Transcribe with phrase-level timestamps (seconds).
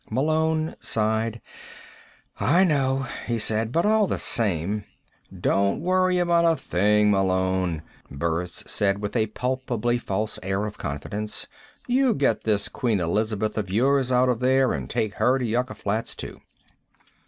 [0.09, 1.39] Malone sighed.
[2.39, 3.71] "I know," he said.
[3.71, 4.83] "But all the same"
[5.47, 11.45] "Don't worry about a thing, Malone," Burris said with a palpably false air of confidence.
[11.85, 15.75] "You get this Queen Elizabeth of yours out of there and take her to Yucca
[15.75, 16.41] Flats, too."